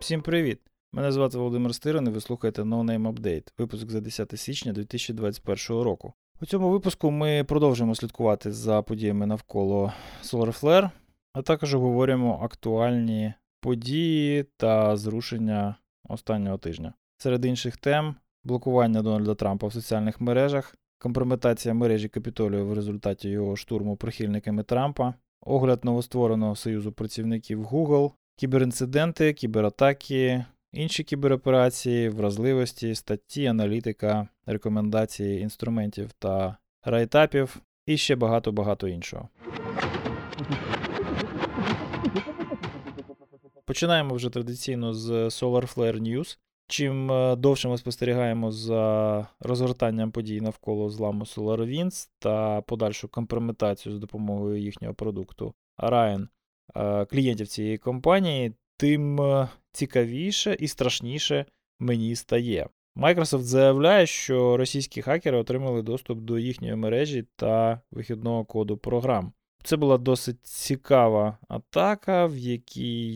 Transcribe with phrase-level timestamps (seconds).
[0.00, 0.60] Всім привіт!
[0.92, 5.82] Мене звати Володимир Стирин і ви слухаєте No Name Update, випуск за 10 січня 2021
[5.82, 6.12] року.
[6.40, 9.92] У цьому випуску ми продовжимо слідкувати за подіями навколо
[10.22, 10.90] SolarFlare,
[11.32, 15.76] а також обговорюємо актуальні події та зрушення
[16.08, 16.94] останнього тижня.
[17.18, 23.56] Серед інших тем блокування Дональда Трампа в соціальних мережах, компрометація мережі Капітолію в результаті його
[23.56, 34.28] штурму прихильниками Трампа, огляд новоствореного союзу працівників Google, кіберінциденти, кібератаки, інші кібероперації, вразливості, статті, аналітика,
[34.46, 37.56] рекомендації інструментів та райтапів
[37.86, 39.28] і ще багато-багато іншого.
[43.64, 46.38] Починаємо вже традиційно з SolarFlare News.
[46.72, 53.98] Чим е, довше ми спостерігаємо за розгортанням подій навколо зламу SolarWinds та подальшу компрометацію з
[53.98, 56.26] допомогою їхнього продукту Orion
[56.76, 61.46] е, клієнтів цієї компанії, тим е, цікавіше і страшніше
[61.80, 62.68] мені стає.
[62.96, 69.32] Microsoft заявляє, що російські хакери отримали доступ до їхньої мережі та вихідного коду програм.
[69.64, 73.12] Це була досить цікава атака, в якій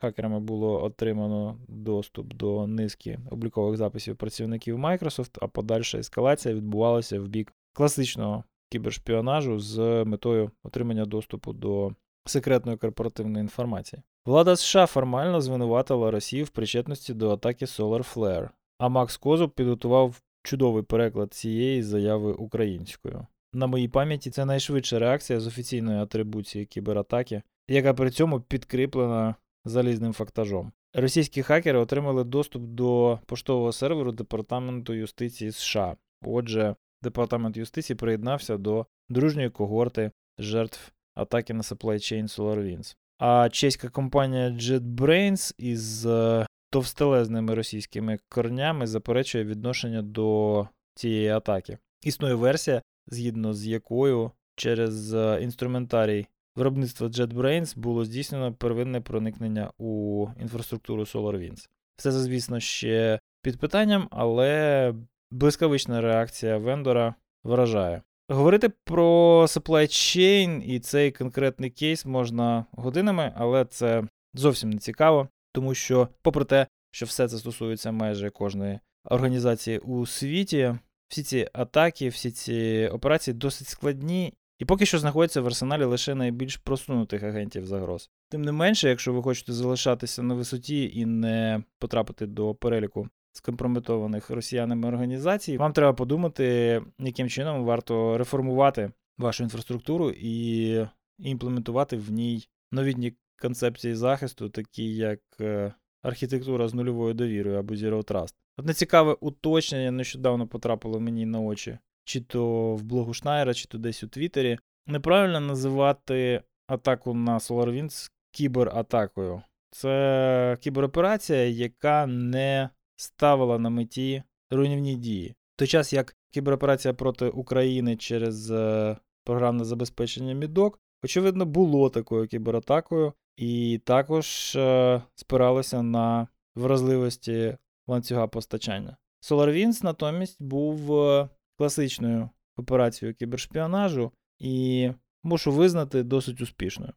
[0.00, 7.28] хакерами було отримано доступ до низки облікових записів працівників Microsoft, а подальша ескалація відбувалася в
[7.28, 11.92] бік класичного кібершпіонажу з метою отримання доступу до
[12.26, 14.02] секретної корпоративної інформації.
[14.26, 20.82] Влада США формально звинуватила Росію в причетності до атаки SolarFlare, а Макс Козуб підготував чудовий
[20.82, 23.26] переклад цієї заяви українською.
[23.52, 30.12] На моїй пам'яті це найшвидша реакція з офіційної атрибуції кібератаки, яка при цьому підкріплена залізним
[30.12, 30.72] фактажом.
[30.94, 35.96] Російські хакери отримали доступ до поштового серверу Департаменту юстиції США.
[36.22, 42.96] Отже, Департамент юстиції приєднався до дружньої когорти жертв атаки на supply chain SolarWinds.
[43.18, 51.78] А чеська компанія JetBrains із е, товстелезними російськими корнями заперечує відношення до цієї атаки.
[52.02, 56.26] Існує версія, згідно з якою через е, інструментарій
[56.60, 61.68] виробництва JetBrains було здійснено первинне проникнення у інфраструктуру SolarWinds.
[61.96, 64.94] Все це, звісно, ще під питанням, але
[65.30, 68.02] блискавична реакція вендора вражає.
[68.28, 74.04] Говорити про supply chain і цей конкретний кейс можна годинами, але це
[74.34, 80.06] зовсім не цікаво, тому що, попри те, що все це стосується майже кожної організації у
[80.06, 80.74] світі,
[81.08, 86.14] всі ці атаки, всі ці операції досить складні і поки що знаходяться в арсеналі лише
[86.14, 88.10] найбільш просунутих агентів загроз.
[88.28, 94.30] Тим не менше, якщо ви хочете залишатися на висоті і не потрапити до переліку скомпрометованих
[94.30, 100.86] росіянами організацій, вам треба подумати, яким чином варто реформувати вашу інфраструктуру і
[101.18, 103.12] імплементувати в ній новітні
[103.42, 105.72] концепції захисту, такі як е,
[106.02, 108.34] архітектура з нульовою довірою або Zero Trust.
[108.56, 111.78] Одне цікаве уточнення нещодавно потрапило мені на очі
[112.10, 114.58] чи то в блогу Шнайра, чи то десь у Твіттері.
[114.86, 119.42] Неправильно називати атаку на SolarWinds кібератакою.
[119.70, 125.28] Це кібероперація, яка не ставила на меті руйнівні дії.
[125.28, 132.26] В той час як кібероперація проти України через е, програмне забезпечення Мідок, очевидно, було такою
[132.26, 137.56] кібератакою, і також е, спиралося на вразливості
[137.86, 138.96] ланцюга постачання.
[139.22, 141.28] SolarWinds натомість був е,
[141.60, 144.90] класичною операцією кібершпіонажу і
[145.22, 146.92] мушу визнати досить успішною.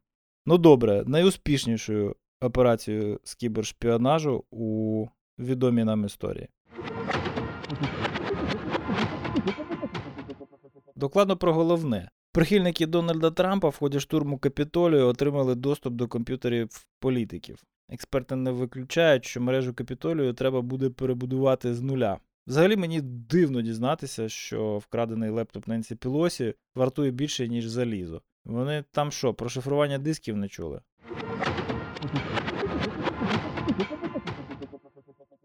[0.45, 5.07] Ну добре, найуспішнішою операцією з кібершпіонажу у
[5.39, 6.47] відомій нам історії.
[10.95, 12.09] Докладно про головне.
[12.31, 16.69] Прихильники Дональда Трампа в ході штурму Капітолію отримали доступ до комп'ютерів
[16.99, 17.63] політиків.
[17.89, 22.19] Експерти не виключають, що мережу Капітолію треба буде перебудувати з нуля.
[22.47, 28.21] Взагалі мені дивно дізнатися, що вкрадений лептоп Ненсі Пілосі вартує більше, ніж залізо.
[28.45, 30.81] Вони там що, про шифрування дисків не чули?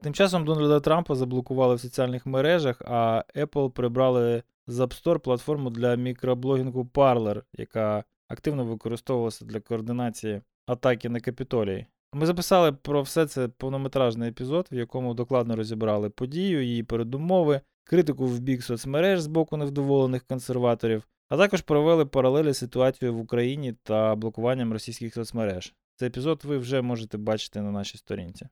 [0.02, 5.70] Тим часом Дональда Трампа заблокували в соціальних мережах, а Apple прибрали з App Store платформу
[5.70, 11.86] для мікроблогінгу Parler, яка активно використовувалася для координації атаки на капітолій.
[12.12, 18.26] Ми записали про все це повнометражний епізод, в якому докладно розібрали подію, її передумови, критику
[18.26, 24.14] в бік соцмереж з боку невдоволених консерваторів, а також провели паралелі ситуацію в Україні та
[24.14, 25.74] блокуванням російських соцмереж.
[25.96, 28.48] Цей епізод ви вже можете бачити на нашій сторінці.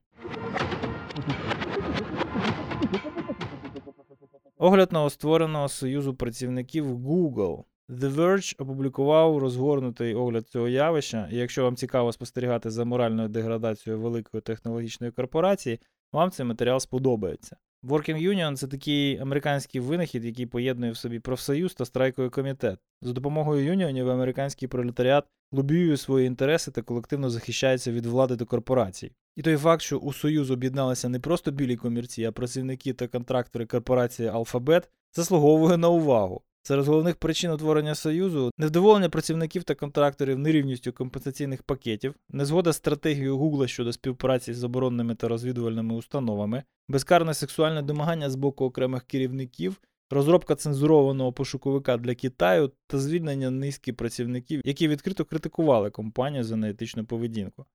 [4.57, 7.63] Огляд новоствореного союзу працівників Google.
[7.89, 14.01] The Verge опублікував розгорнутий огляд цього явища, і якщо вам цікаво спостерігати за моральною деградацією
[14.01, 15.79] великої технологічної корпорації,
[16.13, 17.57] вам цей матеріал сподобається.
[17.83, 22.79] Working Union це такий американський винахід, який поєднує в собі профсоюз та страйковий комітет.
[23.01, 29.11] За допомогою юніонів американський пролетаріат лобіює свої інтереси та колективно захищається від влади до корпорацій.
[29.35, 33.65] І той факт, що у Союз об'єдналися не просто білі комірці, а працівники та контрактори
[33.65, 36.41] корпорації Алфабет, заслуговує на увагу.
[36.67, 43.67] Серед головних причин утворення Союзу невдоволення працівників та контракторів нерівністю компенсаційних пакетів, незгода стратегією Гугла
[43.67, 50.55] щодо співпраці з оборонними та розвідувальними установами, безкарне сексуальне домагання з боку окремих керівників, розробка
[50.55, 57.65] цензурованого пошуковика для Китаю та звільнення низки працівників, які відкрито критикували компанію за неетичну поведінку.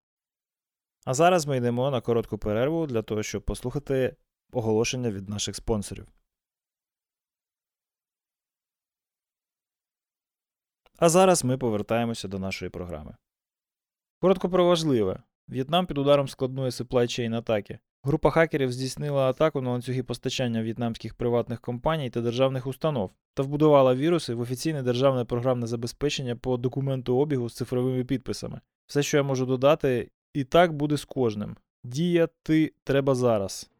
[1.04, 4.16] А зараз ми йдемо на коротку перерву для того, щоб послухати
[4.52, 6.06] оголошення від наших спонсорів.
[11.02, 13.14] А зараз ми повертаємося до нашої програми.
[14.20, 15.22] Коротко про важливе.
[15.48, 17.78] В'єтнам під ударом складної supply chain атаки.
[18.02, 23.94] Група хакерів здійснила атаку на ланцюги постачання в'єтнамських приватних компаній та державних установ та вбудувала
[23.94, 28.60] віруси в офіційне державне програмне забезпечення по документу обігу з цифровими підписами.
[28.86, 31.56] Все, що я можу додати, і так буде з кожним.
[31.84, 33.70] Діяти треба зараз.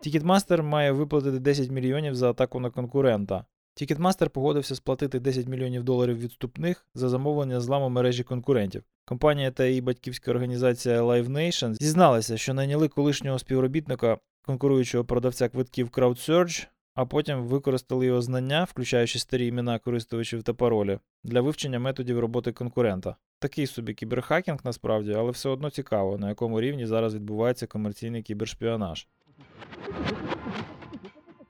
[0.00, 3.44] Ticketmaster має виплатити 10 мільйонів за атаку на конкурента.
[3.76, 8.82] Ticketmaster погодився сплатити 10 мільйонів доларів відступних за замовлення зламу мережі конкурентів.
[9.04, 15.88] Компанія та її батьківська організація Live Nation зізналися, що найняли колишнього співробітника конкуруючого продавця квитків
[15.88, 22.18] CrowdSurge, а потім використали його знання, включаючи старі імена користувачів та паролі, для вивчення методів
[22.20, 23.16] роботи конкурента.
[23.38, 29.06] Такий собі кіберхакінг насправді, але все одно цікаво, на якому рівні зараз відбувається комерційний кібершпіонаж.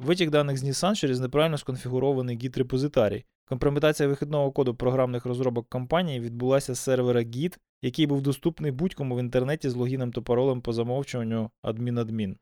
[0.06, 3.24] Витік даних з Nissan через неправильно сконфігурований git репозитарій.
[3.44, 9.20] Компрометація вихідного коду програмних розробок компанії відбулася з сервера Git, який був доступний будь-кому в
[9.20, 12.34] інтернеті з логіном та паролем по замовчуванню admin-admin.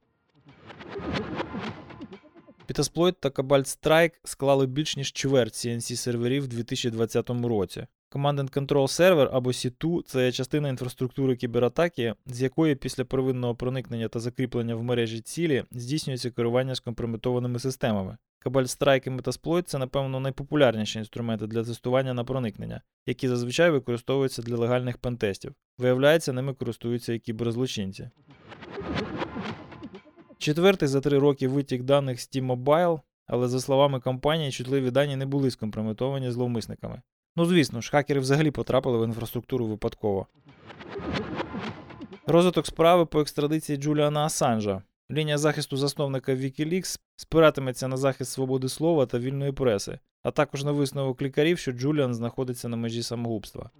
[2.68, 7.86] Petasploit та Cobalt Strike склали більш ніж чверть CNC серверів в 2020 році.
[8.14, 14.08] Command and Control Server або C2 це частина інфраструктури кібератаки, з якої після первинного проникнення
[14.08, 18.16] та закріплення в мережі цілі здійснюється керування скомпрометованими системами.
[18.44, 24.42] Cobalt Strike і Metasploit це, напевно, найпопулярніші інструменти для тестування на проникнення, які зазвичай використовуються
[24.42, 25.54] для легальних пентестів.
[25.78, 28.10] Виявляється, ними користуються і кіберзлочинці.
[30.38, 35.26] Четвертий за три роки витік даних Steam Mobile, але за словами компанії, чутливі дані не
[35.26, 37.02] були скомпрометовані зловмисниками.
[37.36, 40.26] Ну, звісно ж, хакери взагалі потрапили в інфраструктуру випадково.
[42.26, 44.82] Розвиток справи по екстрадиції Джуліана Асанжа.
[45.10, 50.72] Лінія захисту засновника Wikileaks спиратиметься на захист свободи слова та вільної преси, а також на
[50.72, 53.70] висновок лікарів, що Джуліан знаходиться на межі самогубства.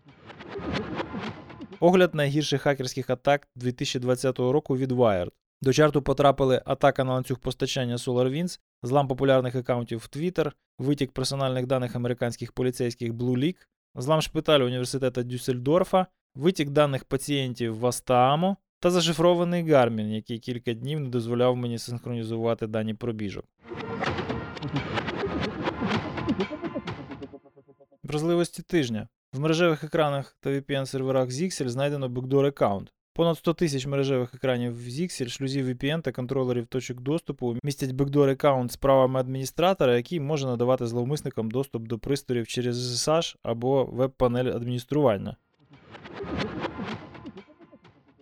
[1.80, 5.30] Огляд найгірших хакерських атак 2020 року від Wired.
[5.62, 11.66] До чарту потрапили атака на ланцюг постачання SolarWinds, злам популярних аккаунтів в Twitter, витік персональних
[11.66, 13.56] даних американських поліцейських BlueLeak,
[13.94, 21.00] злам шпиталю університету Дюссельдорфа, витік даних пацієнтів в Астаамо та зашифрований Garmin, який кілька днів
[21.00, 23.44] не дозволяв мені синхронізувати дані пробіжок.
[28.02, 29.08] Вразливості тижня.
[29.32, 32.92] В мережевих екранах та VPN-серверах Zixel знайдено backdoor аккаунт.
[33.16, 38.28] Понад 100 тисяч мережевих екранів в Zixel, шлюзів VPN та контролерів точок доступу містять бекдор
[38.28, 44.44] аккаунт з правами адміністратора, який може надавати зловмисникам доступ до пристроїв через SSH або веб-панель
[44.44, 45.36] адміністрування.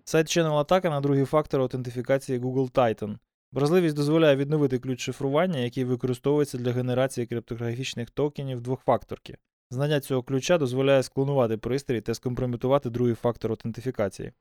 [0.04, 3.16] Сайт Channel атака на другий фактор аутентифікації Google Titan.
[3.52, 9.36] Вразливість дозволяє відновити ключ шифрування, який використовується для генерації криптографічних токенів двохфакторки.
[9.70, 14.32] Знання цього ключа дозволяє склонувати пристрій та скомпрометувати другий фактор аутентифікації.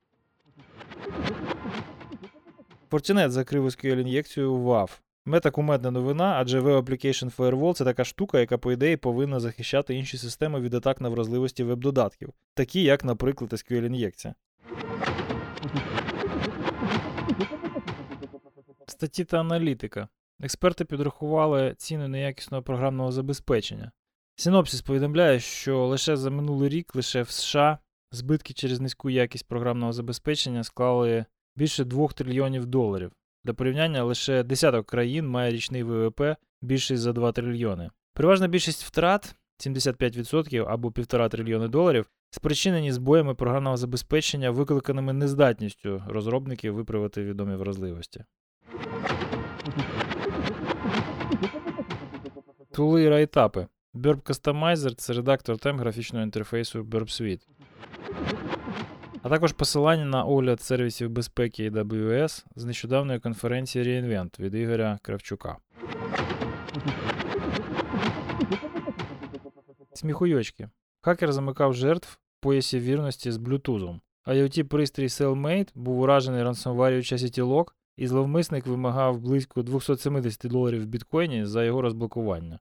[2.92, 5.00] Fortinet закрив SQL ін'єкцію в WAF.
[5.24, 9.94] Мета кумедна новина, адже Web Application Firewall це така штука, яка, по ідеї, повинна захищати
[9.94, 14.34] інші системи від атак на вразливості веб-додатків, такі як, наприклад, SQL ін'єкція.
[18.86, 20.08] Статті та аналітика.
[20.40, 23.92] Експерти підрахували ціну неякісного програмного забезпечення.
[24.36, 27.78] Синопсис повідомляє, що лише за минулий рік лише в США
[28.10, 31.24] збитки через низьку якість програмного забезпечення склали
[31.56, 33.12] більше 2 трильйонів доларів.
[33.44, 37.90] Для порівняння лише десяток країн має річний ВВП більший за 2 трильйони.
[38.14, 46.74] Переважна більшість втрат 75% або 1,5 трильйони доларів спричинені збоями програмного забезпечення, викликаними нездатністю розробників
[46.74, 48.24] виправити відомі вразливості.
[52.72, 53.66] Тули і райтапи.
[53.94, 57.46] Burp Customizer це редактор тем графічного інтерфейсу Burp Suite.
[59.22, 65.56] А також посилання на огляд сервісів безпеки AWS з нещодавної конференції reInvent від Ігоря Кравчука.
[69.94, 70.68] Сміхуйочки.
[71.00, 74.00] Хакер замикав жертв в поясі вірності з блютузом.
[74.26, 76.42] IoT пристрій Cellmate був уражений
[77.00, 82.58] Chastity Lock, і зловмисник вимагав близько 270 доларів в біткоїні за його розблокування.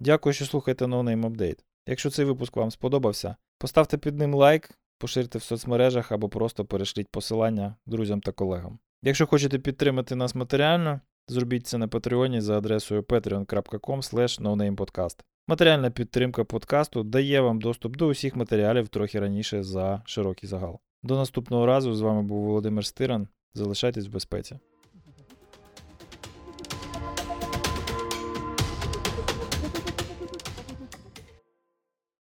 [0.00, 1.58] Дякую, що слухаєте Name Update.
[1.86, 7.08] Якщо цей випуск вам сподобався, поставте під ним лайк, поширте в соцмережах або просто перешліть
[7.08, 8.78] посилання друзям та колегам.
[9.02, 15.22] Якщо хочете підтримати нас матеріально, зробіть це на Патреоні за адресою patreon.com.
[15.48, 20.80] Матеріальна підтримка подкасту дає вам доступ до усіх матеріалів трохи раніше за широкий загал.
[21.02, 23.28] До наступного разу з вами був Володимир Стиран.
[23.54, 24.58] Залишайтесь в безпеці.